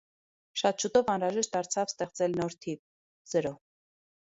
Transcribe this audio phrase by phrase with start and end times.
[0.61, 2.83] Շատ շուտով անհրաժեշտ դարձավ ստեղծել նոր թիվ՝
[3.35, 3.57] զրո։